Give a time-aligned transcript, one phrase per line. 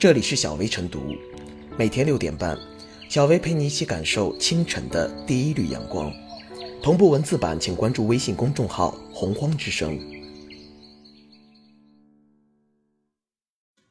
[0.00, 1.14] 这里是小薇晨读，
[1.76, 2.58] 每天六点半，
[3.10, 6.10] 小薇陪你一起感受清晨的第一缕阳光。
[6.82, 10.00] 同步文字版，请关注微信公众号“洪荒之声”。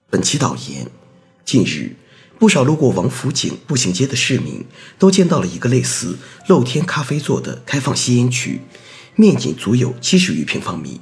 [0.09, 0.87] 本期导言：
[1.45, 1.95] 近日，
[2.39, 4.65] 不少路过王府井步行街的市民
[4.97, 6.17] 都见到了一个类似
[6.47, 8.61] 露天咖啡座的开放吸烟区，
[9.15, 11.01] 面积足有七十余平方米。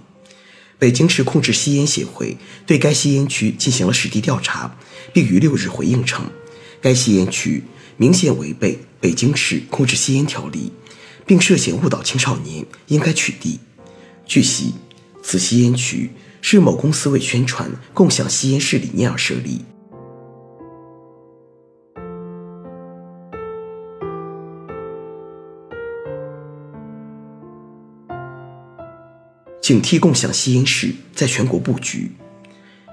[0.79, 4.77] 北京市控制吸烟协会对该吸烟区进行了实地调查，
[5.11, 6.29] 并于六日回应称，
[6.81, 7.63] 该吸烟区
[7.97, 10.71] 明显违背北京市控制吸烟条例，
[11.25, 13.57] 并涉嫌误导青少年，应该取缔。
[14.25, 14.75] 据悉，
[15.23, 19.61] 此吸烟区是某公司为宣传共享吸烟室理念而设立。
[29.67, 32.13] 警惕共享吸烟室在全国布局。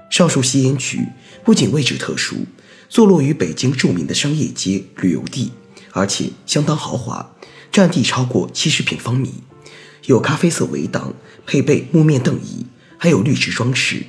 [0.09, 1.07] 上述吸烟区
[1.45, 2.45] 不仅位置特殊，
[2.89, 5.53] 坐落于北京著名的商业街、旅游地，
[5.91, 7.33] 而且相当豪华，
[7.71, 9.35] 占地超过七十平方米，
[10.07, 11.13] 有咖啡色围挡，
[11.45, 12.65] 配备木面凳椅，
[12.97, 14.03] 还有绿植装饰，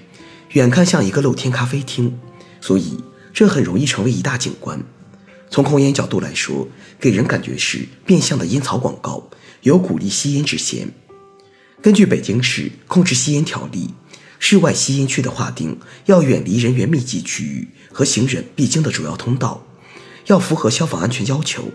[0.54, 2.18] 远看像一个露天咖啡厅，
[2.60, 2.98] 所以
[3.32, 4.82] 这很容易成为一大景观。
[5.48, 6.66] 从控烟角度来说，
[6.98, 9.30] 给人感觉是变相的烟草广告，
[9.62, 10.92] 有鼓励吸烟之嫌。
[11.82, 13.90] 根据北京市控制吸烟条例，
[14.38, 19.64] 室外吸烟区的划定要远离人员密集区域和行人必经的主要通道，
[20.26, 21.70] 要符合消防安全要求。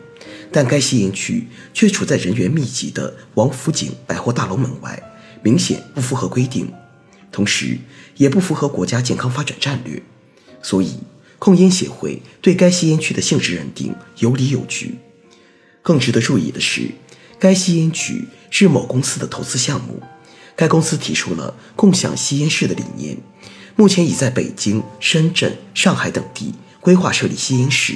[0.52, 5.02] 但该吸烟区却处在人员密集的王府井百货大楼门外，
[5.44, 6.69] 明显不符合规定，
[7.31, 7.77] 同时
[8.17, 10.02] 也不符合国家健康发展战略。
[10.61, 10.95] 所以，
[11.39, 14.97] 控烟协会对该吸烟区的性质认定有理有据。
[15.81, 16.89] 更值得注意的是。
[17.39, 19.99] 该吸烟区是某公司的投资项目，
[20.55, 23.17] 该公司提出了共享吸烟室的理念，
[23.75, 27.95] 目前已在北京、深圳、上海等地规划设立吸烟室，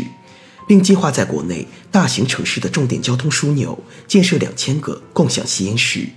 [0.68, 6.08] 并计划在国内大型城市的重点交通枢纽建设两千个共享吸烟室。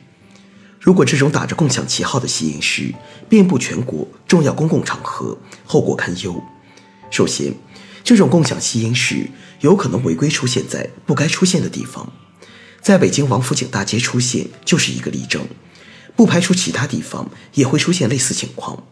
[0.80, 2.94] 如果这种打着共享旗号的吸烟室
[3.28, 6.40] 遍布全国重要公共场合，后果堪忧。
[7.10, 7.52] 首先，
[8.04, 9.28] 这种共享吸烟室
[9.60, 12.10] 有可能违规出现在不该出现的地方。
[12.80, 15.46] 在北京王府井大街出现就是一个例证，
[16.16, 18.84] 不排除其他地方也会出现类似情况。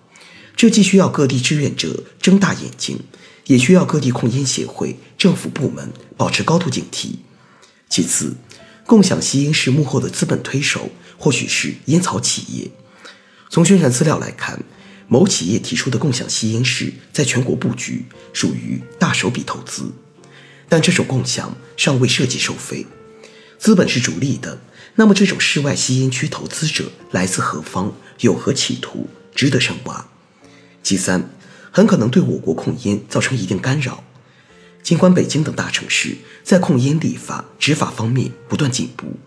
[0.55, 3.01] 这既需要各地志愿者睁大眼睛，
[3.47, 7.17] 也需要各地控烟协会、政府部门保持高度警惕。
[7.89, 8.37] 其次，
[8.87, 12.71] 共享吸烟室幕后的资本推手或许是烟草企业。
[13.49, 14.63] 从宣传资料来看，
[15.09, 19.93] 某企业提出的共享吸烟室在全国布局，属于大手笔投资，
[20.69, 22.87] 但这种共享尚未涉及收费。
[23.59, 24.59] 资本是逐利的，
[24.95, 30.07] 那么这种室外吸烟区投资者来自何方，有何企图，值得深挖。
[30.83, 31.31] 其三，
[31.71, 34.05] 很可能对我国控烟造成一定干扰。
[34.83, 39.19] 尽管北京等大城市在控烟立法、执法方面不断进步，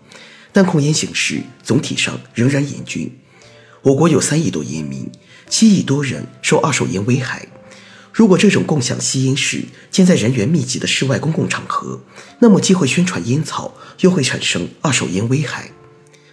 [0.52, 3.18] 但控烟形势总体上仍然严峻。
[3.82, 5.10] 我国有三亿多烟民，
[5.48, 7.46] 七亿多人受二手烟危害。
[8.12, 12.00] 如果这种共享吸烟室建在人员密集的室外公共场合，
[12.40, 15.70] 那么既会宣传烟草，又会产生二手烟危害，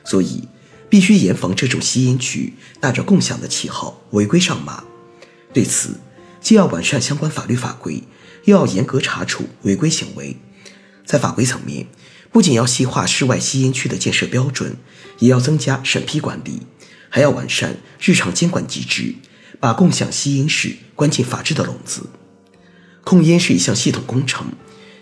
[0.04, 0.48] 所以
[0.90, 4.84] 必须严防这种吸烟区打着共享的旗号违规上马。
[5.54, 6.00] 对此，
[6.42, 8.04] 既要完善相关法律法规，
[8.46, 10.38] 又要严格查处违规行为。
[11.06, 11.88] 在法规层面，
[12.32, 14.78] 不仅要细化室外吸烟区的建设标准，
[15.20, 16.64] 也要增加审批管理，
[17.10, 19.16] 还要完善日常监管机制。
[19.59, 22.09] 把共享吸烟室关进法治的笼子。
[23.03, 24.47] 控烟是一项系统工程，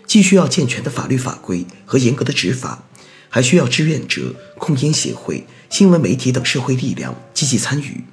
[0.06, 2.84] 既需要健全的法律法规和严格的执法，
[3.28, 8.04] 还需要志愿者、控烟协会、新闻媒体等社会力量积极参与。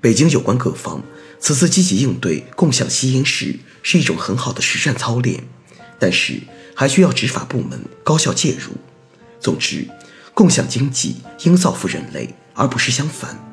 [0.00, 1.02] 北京有关各方
[1.40, 5.44] 此次积极应对共享吸烟室是一种很好的实战操练，
[5.98, 6.40] 但是
[6.74, 8.72] 还需要执法部门高效介入。
[9.40, 9.86] 总之，
[10.34, 13.47] 共享经济应造福人类，而不是相反。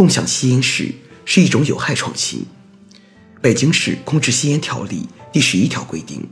[0.00, 0.94] 共享吸烟室
[1.26, 2.46] 是一种有害创新。
[3.42, 6.26] 北京市控制吸烟条例第十一条规定，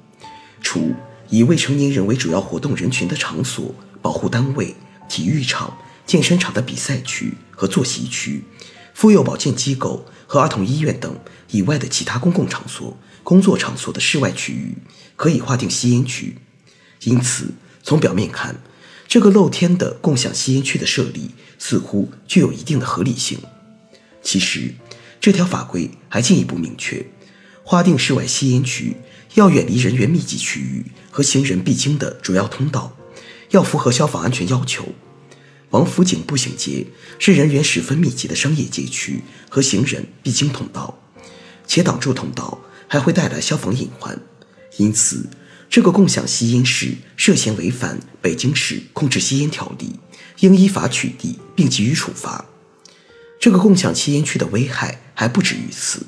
[0.62, 0.94] 除
[1.28, 4.74] 以未成年人为主要活动人群的场所、保护单位、
[5.06, 5.76] 体育场、
[6.06, 8.42] 健身场的比赛区和坐席区、
[8.94, 14.78] 妇幼保健机构和儿童医院等以外的其他公共场所、工作场所的室外区域，
[15.14, 16.38] 可以划定吸烟区。
[17.02, 18.56] 因此，从表面看，
[19.06, 23.38] 这个露天的共享吸烟区的设立似乎具有一定的合理性。
[24.30, 24.74] 其实，
[25.22, 27.06] 这条法规还进一步明确，
[27.64, 28.94] 划定室外吸烟区
[29.36, 32.94] 要远离人员密集区域和行人必经的主要通道，
[33.52, 34.86] 要符合消防安全要求。
[35.70, 36.84] 王府井步行街
[37.18, 40.98] 是人员十分密集的商业街区和行人必经通道，
[41.66, 44.20] 且挡住通道还会带来消防隐患，
[44.76, 45.26] 因此
[45.70, 49.98] 这个共享吸烟室涉嫌违反北京市控制吸烟条例，
[50.40, 52.44] 应依法取缔并给予处罚。
[53.40, 56.06] 这个共享吸烟区的危害还不止于此，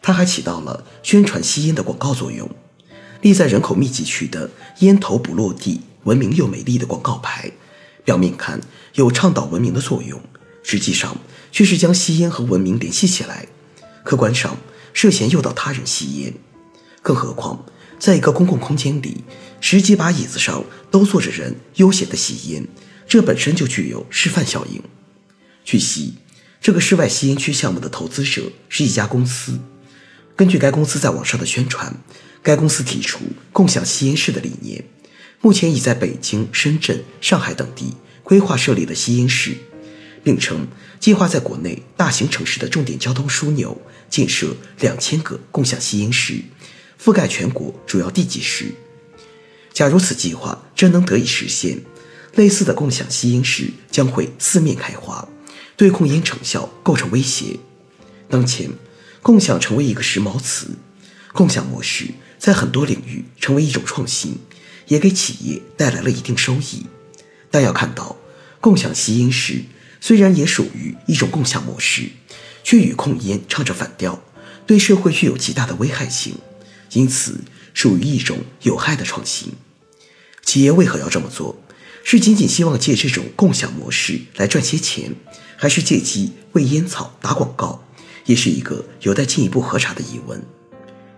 [0.00, 2.50] 它还起到了宣传吸烟的广告作用。
[3.20, 7.52] 立在人口密集区的“烟头不落地，文明又美丽”的广告牌。
[8.04, 8.60] 表面看
[8.94, 10.20] 有倡导文明的作用，
[10.64, 11.16] 实际上
[11.52, 13.46] 却是将吸烟和文明联系起来，
[14.02, 14.56] 客观上
[14.92, 16.34] 涉嫌诱导他人吸烟。
[17.00, 17.64] 更何况，
[18.00, 19.22] 在一个公共空间里，
[19.60, 22.66] 十几把椅子上都坐着人，悠闲的吸烟，
[23.06, 24.82] 这本身就具有示范效应。
[25.64, 26.14] 据悉，
[26.62, 29.58] 这个室外吸烟区项目的投资者是一家公司。
[30.36, 31.92] 根据该公司在网上的宣传，
[32.40, 33.18] 该公司提出
[33.52, 34.84] 共享吸烟室的理念。
[35.40, 39.56] 目前已在北京、深圳、上海等地规划设立了吸烟室，
[40.22, 40.68] 并称
[41.00, 43.76] 计划在国内大型城市的重点交通枢纽
[44.08, 46.34] 建设两千个共享吸烟室，
[47.02, 48.66] 覆盖全国主要地级市。
[49.72, 51.80] 假如此计划真能得以实现，
[52.36, 55.26] 类似的共享吸烟室将会四面开花，
[55.76, 57.58] 对控烟成效构成威胁。
[58.28, 58.70] 当前，
[59.22, 60.68] 共享成为一个时髦词，
[61.32, 62.08] 共享模式
[62.38, 64.38] 在很多领域成为一种创新。
[64.88, 66.84] 也给企业带来了一定收益，
[67.50, 68.16] 但要看到，
[68.60, 69.62] 共享吸烟室
[70.00, 72.10] 虽然也属于一种共享模式，
[72.64, 74.22] 却与控烟唱着反调，
[74.66, 76.34] 对社会具有极大的危害性，
[76.92, 77.42] 因此
[77.72, 79.52] 属于一种有害的创新。
[80.42, 81.62] 企业为何要这么做？
[82.04, 85.14] 是仅仅希望借这种共享模式来赚些钱，
[85.62, 87.84] 还是借机为烟草打广告？
[88.26, 90.42] 也是一个有待进一步核查的疑问。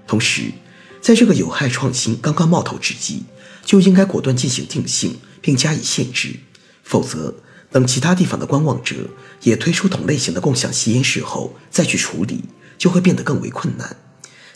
[0.07, 0.53] 同时，
[1.01, 3.23] 在这个有害创新刚刚冒头之际，
[3.65, 6.35] 就应该果断进行定性并加以限制，
[6.83, 7.35] 否则
[7.73, 9.09] 等其他地方的观望者
[9.45, 12.45] 也推出同类型的共享吸烟室后再去处理，
[12.77, 13.97] 就会变得更为困难，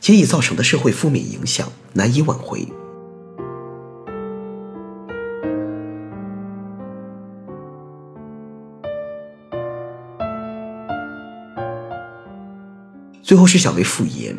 [0.03, 2.69] 且已造成的社会负面影响难以挽回。
[13.29, 14.35] 最后是小薇复言，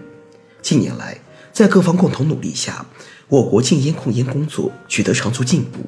[0.63, 1.15] 近年来
[1.53, 2.83] 在各方共同努力下。
[3.27, 5.85] 我国禁烟控烟工作取得长足进步，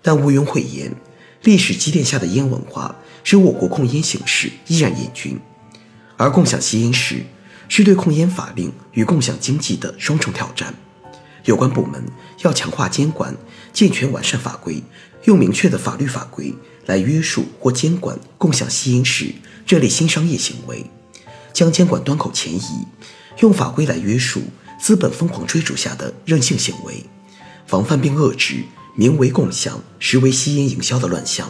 [0.00, 0.94] 但毋庸讳言，
[1.42, 2.94] 历史积淀下的烟文化
[3.24, 5.40] 使我国控烟形势依然严峻。
[6.16, 7.24] 而共享吸烟室
[7.68, 10.72] 是对控烟法令与共享经济的双重挑战。
[11.46, 12.00] 有关部门
[12.44, 13.36] 要强化监管，
[13.72, 14.80] 健全完善法规，
[15.24, 16.54] 用明确的法律法规
[16.86, 19.34] 来约束或监管共享吸烟室
[19.66, 20.88] 这类新商业行为，
[21.52, 22.86] 将监管端口前移，
[23.40, 24.42] 用法规来约束。
[24.80, 27.04] 资本疯狂追逐下的任性行为，
[27.66, 28.64] 防范并遏制
[28.96, 31.46] 名为共享实为吸烟营销的乱象。